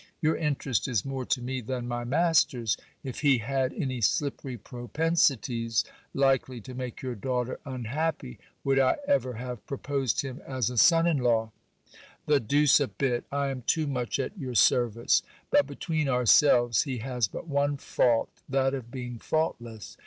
[0.19, 2.75] Your interest is more to me than my master's.
[3.03, 9.33] If he had any slippery propensities, likely to make your daughter unhappy, would I ever
[9.33, 11.51] have proposed him as a son in law?
[12.25, 13.25] The deuce a bit!
[13.31, 15.21] I am too much at your service.
[15.51, 19.97] But, between ourselves, he has but one fault; that of being faultless.